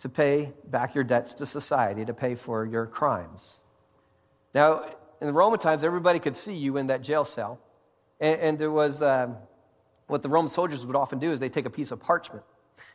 [0.00, 3.60] to pay back your debts to society, to pay for your crimes.
[4.54, 4.84] Now,
[5.20, 7.60] in the Roman times, everybody could see you in that jail cell.
[8.20, 9.36] And, and there was um,
[10.06, 12.44] what the Roman soldiers would often do is they'd take a piece of parchment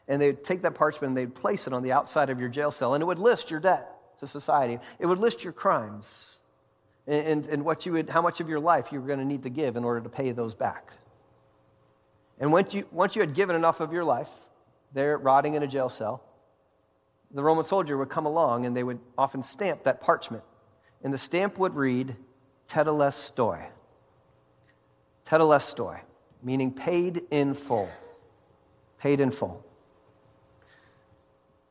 [0.08, 2.72] and they'd take that parchment and they'd place it on the outside of your jail
[2.72, 4.80] cell, and it would list your debt to society.
[5.00, 6.40] It would list your crimes
[7.08, 9.26] and, and, and what you would, how much of your life you were going to
[9.26, 10.92] need to give in order to pay those back.
[12.40, 14.30] And once you, once you had given enough of your life,
[14.94, 16.24] there rotting in a jail cell,
[17.32, 20.44] the Roman soldier would come along and they would often stamp that parchment.
[21.04, 22.16] And the stamp would read,
[22.70, 23.68] Tetelestai.
[25.26, 26.02] Tetelestai,
[26.42, 27.90] meaning paid in full.
[29.00, 29.66] Paid in full.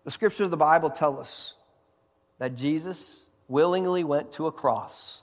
[0.04, 1.54] The scriptures of the Bible tell us
[2.38, 5.22] that Jesus willingly went to a cross,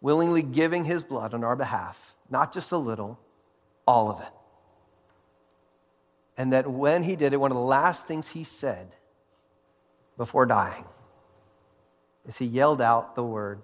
[0.00, 3.18] willingly giving his blood on our behalf, not just a little,
[3.86, 4.32] all of it.
[6.36, 8.94] And that when he did it, one of the last things he said
[10.16, 10.84] before dying
[12.26, 13.62] is he yelled out the word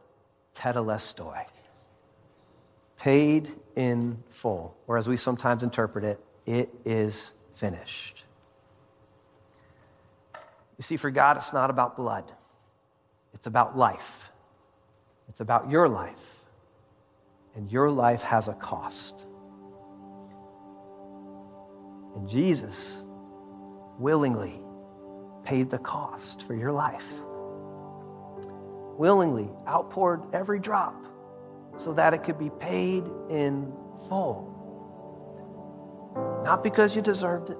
[0.54, 1.44] tetelestai,
[3.06, 8.24] paid in full, or as we sometimes interpret it, it is finished.
[10.76, 12.24] You see, for God, it's not about blood,
[13.32, 14.32] it's about life.
[15.28, 16.44] It's about your life.
[17.54, 19.24] And your life has a cost.
[22.16, 23.04] And Jesus
[24.00, 24.60] willingly
[25.44, 27.06] paid the cost for your life.
[28.98, 31.06] Willingly outpoured every drop
[31.76, 33.72] so that it could be paid in
[34.08, 34.52] full.
[36.44, 37.58] Not because you deserved it,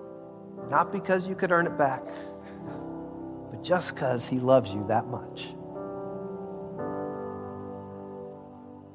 [0.70, 2.04] not because you could earn it back,
[3.50, 5.48] but just because he loves you that much.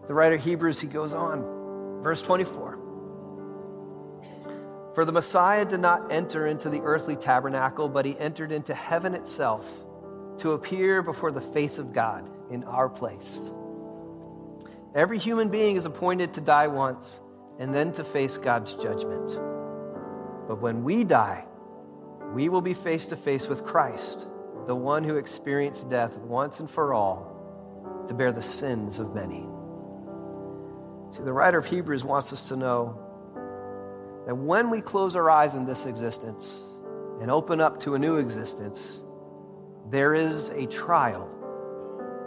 [0.07, 2.79] The writer of Hebrews, he goes on, verse 24.
[4.93, 9.13] For the Messiah did not enter into the earthly tabernacle, but he entered into heaven
[9.13, 9.65] itself
[10.39, 13.53] to appear before the face of God in our place.
[14.93, 17.21] Every human being is appointed to die once
[17.59, 19.27] and then to face God's judgment.
[20.47, 21.45] But when we die,
[22.33, 24.27] we will be face to face with Christ,
[24.67, 29.47] the one who experienced death once and for all to bear the sins of many.
[31.11, 32.97] See, the writer of Hebrews wants us to know
[34.27, 36.65] that when we close our eyes in this existence
[37.21, 39.05] and open up to a new existence,
[39.89, 41.29] there is a trial.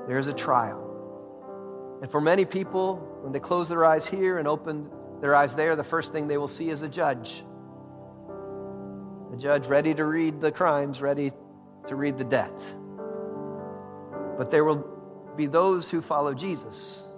[0.06, 0.83] There is a trial.
[2.04, 4.90] And for many people, when they close their eyes here and open
[5.22, 7.42] their eyes there, the first thing they will see is a judge.
[9.32, 11.32] A judge ready to read the crimes, ready
[11.86, 12.52] to read the debt.
[14.36, 14.86] But there will
[15.34, 17.08] be those who follow Jesus.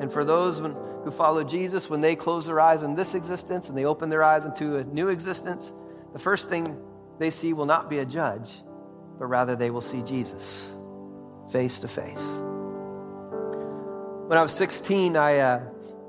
[0.00, 3.68] And for those when, who follow Jesus, when they close their eyes in this existence
[3.68, 5.72] and they open their eyes into a new existence,
[6.12, 6.76] the first thing
[7.20, 8.50] they see will not be a judge,
[9.20, 10.72] but rather they will see Jesus
[11.52, 12.42] face to face.
[14.32, 15.60] When I was 16, I uh,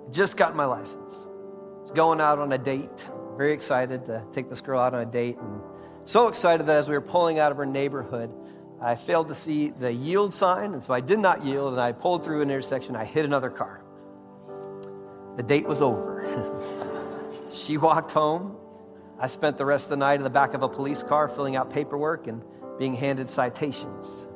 [0.10, 1.28] just got my license.
[1.28, 5.02] I was going out on a date, very excited to take this girl out on
[5.02, 5.60] a date, and
[6.06, 8.34] so excited that as we were pulling out of her neighborhood,
[8.80, 11.92] I failed to see the yield sign, and so I did not yield, and I
[11.92, 12.96] pulled through an intersection.
[12.96, 13.84] I hit another car.
[15.36, 16.24] The date was over.
[17.52, 18.56] she walked home.
[19.20, 21.58] I spent the rest of the night in the back of a police car filling
[21.58, 22.42] out paperwork and
[22.80, 24.28] being handed citations.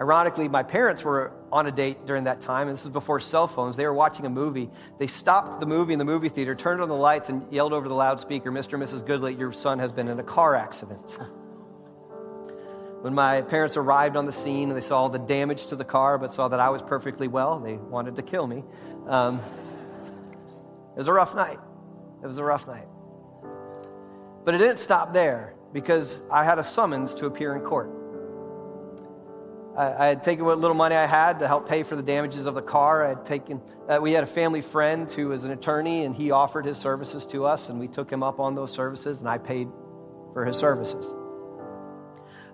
[0.00, 3.48] Ironically, my parents were on a date during that time, and this was before cell
[3.48, 3.76] phones.
[3.76, 4.70] They were watching a movie.
[4.98, 7.88] They stopped the movie in the movie theater, turned on the lights, and yelled over
[7.88, 8.74] the loudspeaker, Mr.
[8.74, 9.04] and Mrs.
[9.04, 11.18] Goodlett, your son has been in a car accident.
[13.00, 15.84] When my parents arrived on the scene and they saw all the damage to the
[15.84, 18.64] car, but saw that I was perfectly well, they wanted to kill me.
[19.06, 21.60] Um, it was a rough night.
[22.24, 22.88] It was a rough night.
[24.44, 27.88] But it didn't stop there because I had a summons to appear in court.
[29.78, 32.46] I, I had taken what little money I had to help pay for the damages
[32.46, 33.04] of the car.
[33.04, 36.32] I had taken, uh, we had a family friend who was an attorney, and he
[36.32, 39.38] offered his services to us, and we took him up on those services, and I
[39.38, 39.68] paid
[40.32, 41.14] for his services.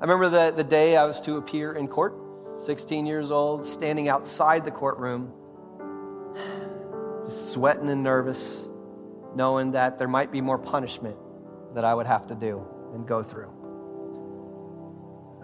[0.01, 2.14] I remember the, the day I was to appear in court,
[2.59, 5.33] 16 years old, standing outside the courtroom,
[7.27, 8.68] sweating and nervous,
[9.35, 11.16] knowing that there might be more punishment
[11.75, 13.54] that I would have to do and go through.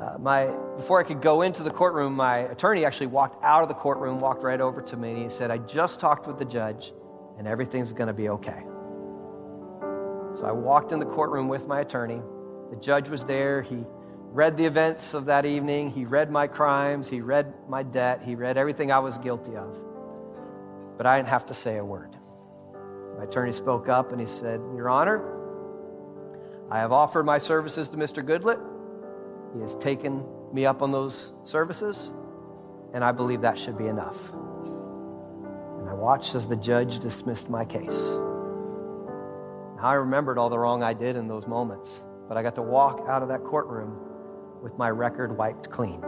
[0.01, 0.47] Uh, my,
[0.77, 4.19] before I could go into the courtroom, my attorney actually walked out of the courtroom,
[4.19, 6.95] walked right over to me, and he said, I just talked with the judge,
[7.37, 8.63] and everything's going to be okay.
[10.33, 12.23] So I walked in the courtroom with my attorney.
[12.71, 13.61] The judge was there.
[13.61, 13.85] He
[14.33, 15.91] read the events of that evening.
[15.91, 17.09] He read my crimes.
[17.09, 18.23] He read my debt.
[18.23, 19.77] He read everything I was guilty of.
[20.97, 22.17] But I didn't have to say a word.
[23.19, 25.21] My attorney spoke up and he said, Your Honor,
[26.71, 28.25] I have offered my services to Mr.
[28.25, 28.70] Goodlett.
[29.55, 32.11] He has taken me up on those services,
[32.95, 34.33] and I believe that should be enough.
[34.33, 38.19] And I watched as the judge dismissed my case.
[39.77, 42.63] Now, I remembered all the wrong I did in those moments, but I got to
[42.63, 43.99] walk out of that courtroom
[44.63, 46.05] with my record wiped clean.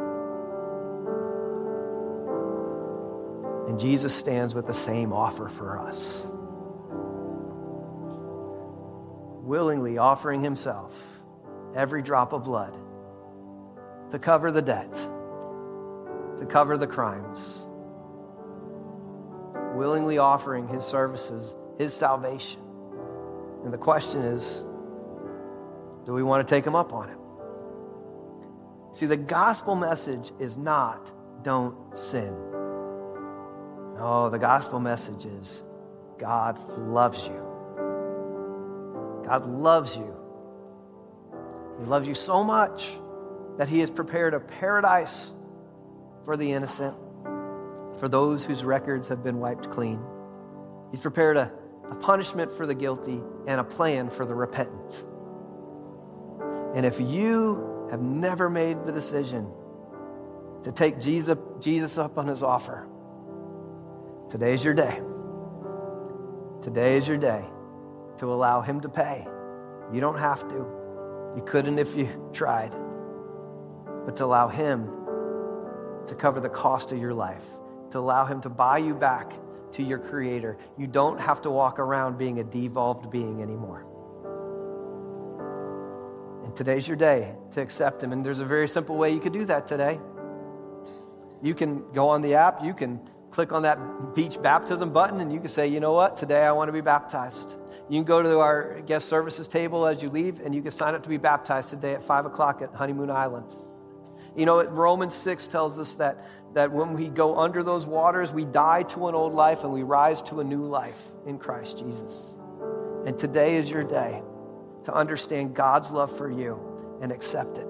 [3.66, 6.26] And Jesus stands with the same offer for us.
[9.44, 10.92] Willingly offering himself
[11.74, 12.76] every drop of blood
[14.12, 14.92] to cover the debt,
[16.38, 17.66] to cover the crimes,
[19.74, 22.60] willingly offering his services, his salvation.
[23.64, 24.66] And the question is
[26.04, 27.16] do we want to take him up on it?
[28.94, 31.10] See, the gospel message is not
[31.42, 32.36] don't sin.
[33.96, 35.62] No, the gospel message is
[36.18, 37.42] God loves you.
[39.24, 40.14] God loves you.
[41.80, 42.98] He loves you so much
[43.58, 45.32] that He has prepared a paradise
[46.24, 46.96] for the innocent,
[47.98, 50.00] for those whose records have been wiped clean.
[50.90, 51.52] He's prepared a,
[51.90, 55.04] a punishment for the guilty and a plan for the repentant.
[56.74, 59.46] And if you have never made the decision
[60.64, 62.86] to take Jesus, Jesus up on his offer,
[64.30, 65.00] today is your day.
[66.62, 67.44] Today is your day
[68.18, 69.26] to allow him to pay.
[69.92, 70.54] You don't have to.
[71.36, 72.72] You couldn't if you tried.
[74.04, 74.86] But to allow him
[76.06, 77.44] to cover the cost of your life,
[77.92, 79.32] to allow him to buy you back
[79.72, 80.58] to your creator.
[80.76, 83.86] You don't have to walk around being a devolved being anymore.
[86.44, 88.12] And today's your day to accept him.
[88.12, 89.98] And there's a very simple way you could do that today.
[91.42, 93.00] You can go on the app, you can
[93.30, 96.52] click on that beach baptism button, and you can say, you know what, today I
[96.52, 97.56] want to be baptized.
[97.88, 100.94] You can go to our guest services table as you leave, and you can sign
[100.94, 103.50] up to be baptized today at 5 o'clock at Honeymoon Island.
[104.36, 108.44] You know, Romans 6 tells us that, that when we go under those waters, we
[108.44, 112.34] die to an old life and we rise to a new life in Christ Jesus.
[113.04, 114.22] And today is your day
[114.84, 116.58] to understand God's love for you
[117.02, 117.66] and accept it.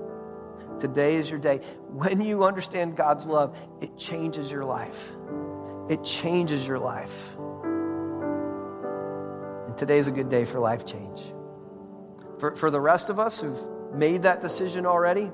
[0.79, 1.59] Today is your day.
[1.89, 5.13] When you understand God's love, it changes your life.
[5.89, 7.37] It changes your life.
[9.67, 11.23] And today is a good day for life change.
[12.39, 13.61] For, for the rest of us who've
[13.95, 15.31] made that decision already,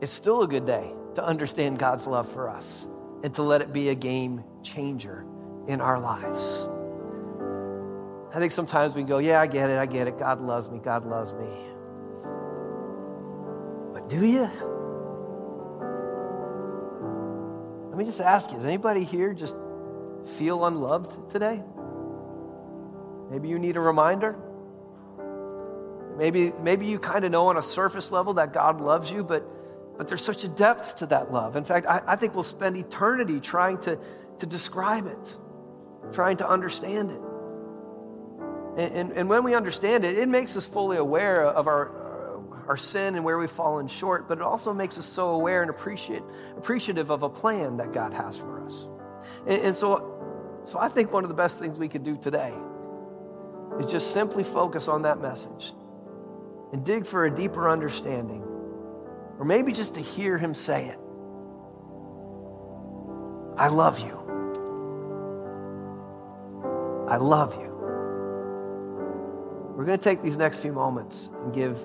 [0.00, 2.86] it's still a good day to understand God's love for us
[3.22, 5.24] and to let it be a game changer
[5.66, 6.68] in our lives.
[8.32, 10.18] I think sometimes we go, Yeah, I get it, I get it.
[10.18, 11.48] God loves me, God loves me.
[13.92, 14.48] But do you?
[17.88, 19.56] Let me just ask you, does anybody here just
[20.36, 21.62] feel unloved today?
[23.30, 24.36] Maybe you need a reminder.
[26.16, 29.48] Maybe, maybe you kind of know on a surface level that God loves you, but,
[29.98, 31.56] but there's such a depth to that love.
[31.56, 33.98] In fact, I, I think we'll spend eternity trying to,
[34.38, 35.36] to describe it,
[36.12, 37.20] trying to understand it.
[38.78, 42.76] And, and, and when we understand it, it makes us fully aware of our, our
[42.76, 46.22] sin and where we've fallen short, but it also makes us so aware and appreciate,
[46.56, 48.86] appreciative of a plan that God has for us.
[49.48, 52.54] And, and so, so I think one of the best things we could do today
[53.80, 55.72] is just simply focus on that message
[56.72, 58.44] and dig for a deeper understanding,
[59.38, 60.98] or maybe just to hear him say it.
[63.56, 64.16] I love you.
[67.08, 67.68] I love you.
[69.76, 71.78] We're going to take these next few moments and give,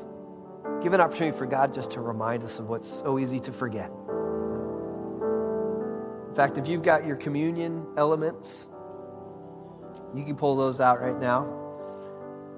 [0.83, 3.89] Give an opportunity for God just to remind us of what's so easy to forget.
[6.27, 8.67] In fact, if you've got your communion elements,
[10.13, 11.47] you can pull those out right now.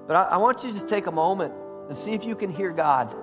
[0.08, 1.54] But I, I want you to just take a moment
[1.88, 3.14] and see if you can hear God.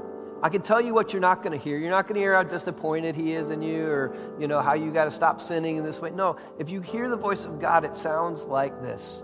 [0.43, 1.77] I can tell you what you're not going to hear.
[1.77, 4.73] You're not going to hear how disappointed He is in you or, you know, how
[4.73, 6.11] you got to stop sinning in this way.
[6.11, 9.23] No, if you hear the voice of God, it sounds like this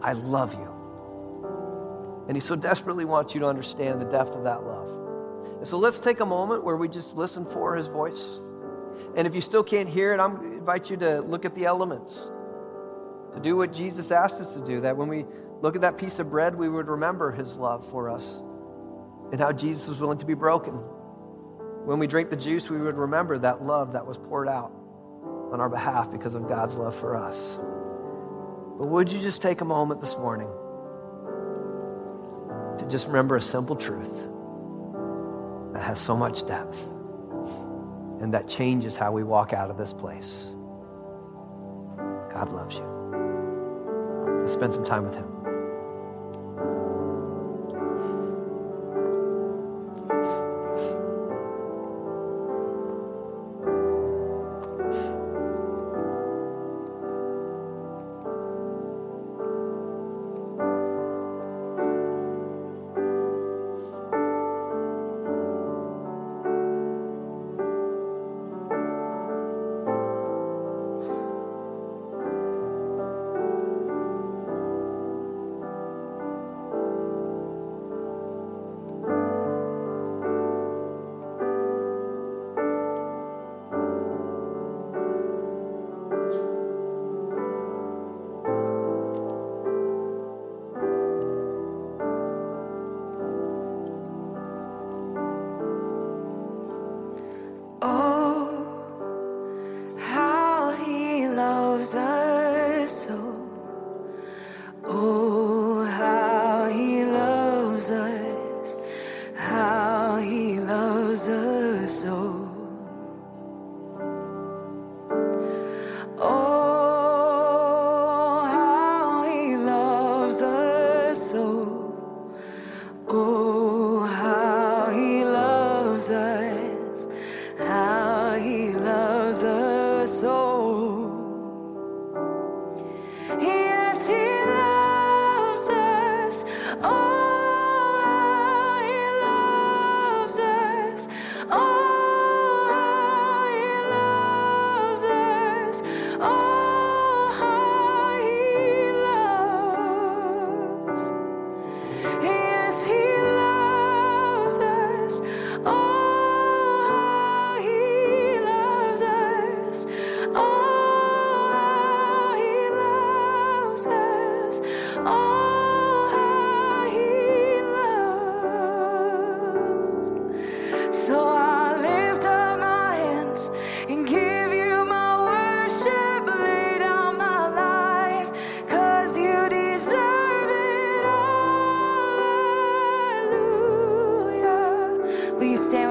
[0.00, 2.24] I love you.
[2.28, 4.88] And He so desperately wants you to understand the depth of that love.
[5.58, 8.38] And so let's take a moment where we just listen for His voice.
[9.16, 12.30] And if you still can't hear it, I invite you to look at the elements,
[13.32, 15.26] to do what Jesus asked us to do, that when we
[15.60, 18.44] look at that piece of bread, we would remember His love for us
[19.32, 20.74] and how Jesus was willing to be broken.
[21.84, 24.72] When we drink the juice, we would remember that love that was poured out
[25.52, 27.58] on our behalf because of God's love for us.
[28.78, 30.48] But would you just take a moment this morning
[32.78, 34.26] to just remember a simple truth
[35.72, 36.82] that has so much depth
[38.20, 40.52] and that changes how we walk out of this place?
[42.30, 44.44] God loves you.
[44.46, 45.35] Spend some time with Him.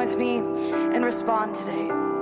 [0.06, 2.15] With me and respond today?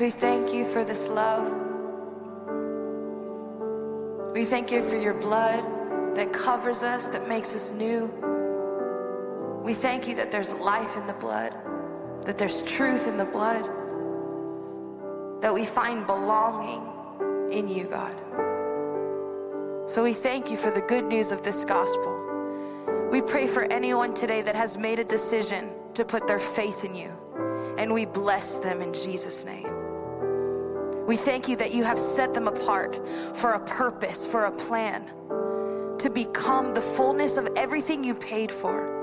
[0.00, 1.52] We thank you for this love.
[4.32, 5.64] We thank you for your blood
[6.14, 8.06] that covers us, that makes us new.
[9.64, 11.52] We thank you that there's life in the blood,
[12.24, 13.64] that there's truth in the blood,
[15.42, 18.14] that we find belonging in you, God.
[19.90, 22.14] So we thank you for the good news of this gospel.
[23.10, 26.94] We pray for anyone today that has made a decision to put their faith in
[26.94, 27.10] you,
[27.78, 29.77] and we bless them in Jesus' name.
[31.08, 33.00] We thank you that you have set them apart
[33.34, 35.10] for a purpose, for a plan,
[35.98, 38.94] to become the fullness of everything you paid for.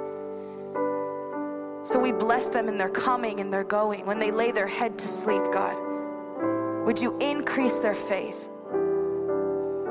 [1.84, 4.06] So we bless them in their coming and their going.
[4.06, 8.50] When they lay their head to sleep, God, would you increase their faith?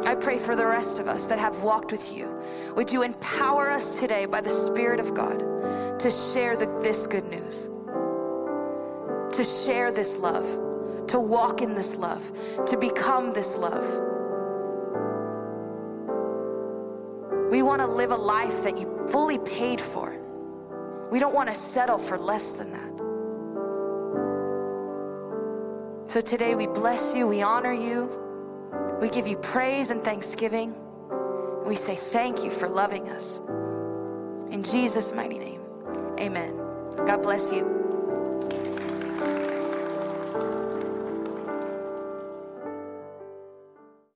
[0.05, 2.33] I pray for the rest of us that have walked with you.
[2.77, 7.25] Would you empower us today by the Spirit of God to share the, this good
[7.25, 7.69] news,
[9.37, 10.47] to share this love,
[11.09, 12.23] to walk in this love,
[12.67, 13.85] to become this love?
[17.51, 20.19] We want to live a life that you fully paid for.
[21.11, 22.95] We don't want to settle for less than that.
[26.11, 28.11] So today we bless you, we honor you.
[29.01, 30.75] We give you praise and thanksgiving.
[31.65, 33.41] We say thank you for loving us.
[34.51, 35.61] In Jesus' mighty name,
[36.19, 36.57] amen.
[37.07, 37.84] God bless you.